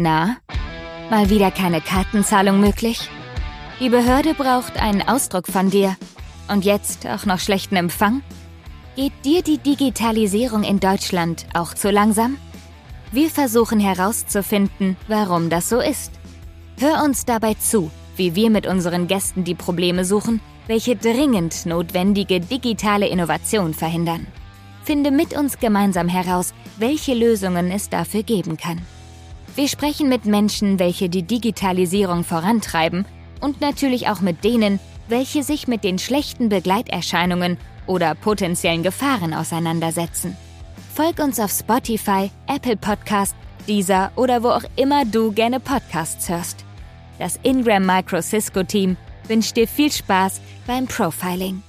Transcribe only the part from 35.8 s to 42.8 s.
den schlechten Begleiterscheinungen oder potenziellen Gefahren auseinandersetzen. Folg uns auf Spotify, Apple